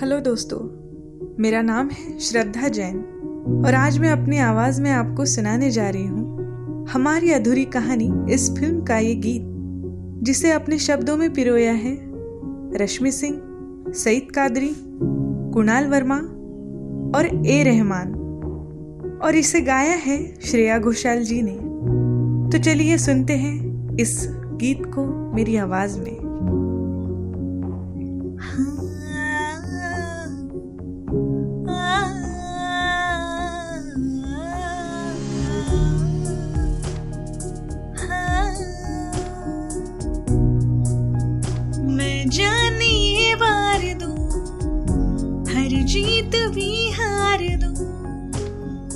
Hello 0.00 0.20
दोस्तों, 0.20 0.58
मेरा 1.42 1.62
नाम 1.62 1.88
है 1.88 2.18
श्रद्धा 2.18 2.68
जैन 2.68 2.98
और 3.66 3.74
आज 3.74 3.98
मैं 3.98 4.10
अपनी 4.10 4.38
आवाज़ 4.38 4.82
में 4.82 4.90
आपको 4.90 5.24
सुनाने 5.24 5.70
जा 5.70 5.88
रही 5.88 6.06
हूँ 6.06 6.86
हमारी 6.88 7.32
अधूरी 7.32 7.64
कहानी 7.64 8.34
इस 8.34 8.50
फ़िल्म 8.50 8.84
का 8.84 8.98
ये 8.98 9.14
गीत, 9.14 9.42
जिसे 10.22 10.52
अपने 10.52 10.78
शब्दों 10.78 11.16
में 11.16 11.32
पिरोया 11.32 11.72
है 11.72 11.98
रश्मि 12.76 13.12
सिंह, 13.12 13.40
सईद 13.92 14.30
कादरी, 14.30 14.74
कुणाल 15.54 15.86
वर्मा 15.86 16.18
और 17.18 17.46
ए 17.46 17.62
रहमान। 17.62 18.12
और 19.22 19.34
इसे 19.34 19.60
गाया 19.60 19.96
है 19.96 20.34
श्रेया 20.40 20.78
घोषाल 20.78 21.24
जी 21.24 21.42
ने। 21.42 21.56
तो 22.50 22.64
चलिए 22.64 22.98
सुनते 22.98 23.32
हैं 23.32 23.88
इस 23.96 24.28
गीत 24.32 24.86
को 24.86 25.34
मेरी 25.34 25.56
आवाज़ 25.56 26.00
में। 26.00 26.19
जीत 45.80 46.36
भी 46.36 46.90
हार 46.90 47.38
दू। 47.38 47.74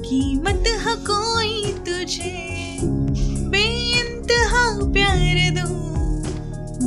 कीमत 0.00 0.64
है 0.66 0.96
कोई 0.96 1.72
तुझे, 1.72 2.78
बेइंतहा 3.48 4.92
प्यार 4.92 5.50
दू। 5.50 5.74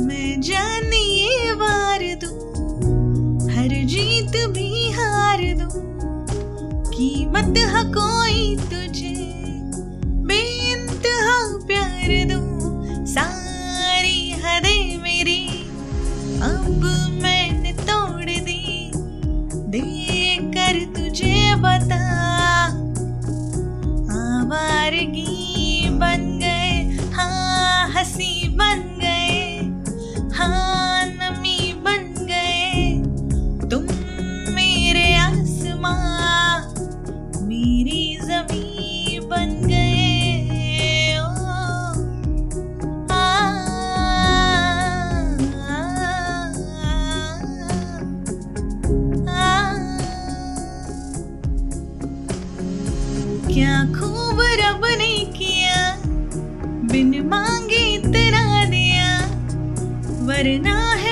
मैं 0.02 0.40
जानिए 0.40 1.52
वार 1.52 2.18
दू। 2.24 2.28
हर 3.48 3.84
जीत 3.84 4.46
भी 4.46 4.90
हार 4.90 5.38
दो। 5.38 5.68
कीमत 6.90 7.58
है 7.58 7.84
कोई 7.84 8.56
तुझे 8.56 9.13
क्या 53.54 53.74
खूब 53.88 54.38
रब 54.60 54.84
ने 54.98 55.14
किया 55.34 55.74
बिन 56.92 57.10
मांगे 57.26 57.82
इतना 57.88 58.64
दिया 58.70 59.10
वरना 60.26 60.74
है 60.92 61.03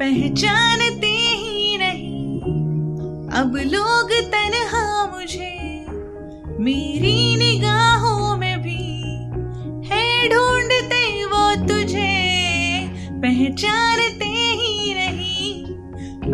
पहचानते 0.00 1.06
ही 1.06 1.76
नहीं। 1.78 3.28
अब 3.30 3.56
लोग 3.66 4.12
तनहा 4.32 4.84
मुझे, 5.06 5.50
मेरी 6.60 7.16
निगाहों 7.36 8.36
में 8.36 8.62
भी 8.62 8.84
है 9.88 10.06
ढूंढते 10.28 11.02
वो 11.24 11.44
तुझे। 11.66 12.14
पहचानते 13.22 14.30
ही 14.60 14.94
नहीं, 14.94 15.52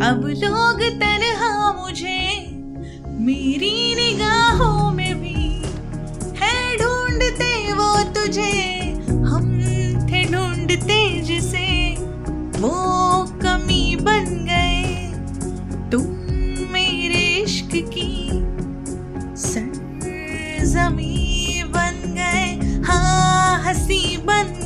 अब 0.00 0.22
लोग 0.44 0.82
तनहा 1.00 1.72
मुझे, 1.80 2.22
मेरी 3.20 3.76
निगाहों 3.94 4.90
में 4.92 5.05
हसी 21.06 21.62
बन 21.64 22.14
गए। 22.16 22.80
हाँ 22.86 23.62
हसी 23.64 24.16
बन 24.26 24.52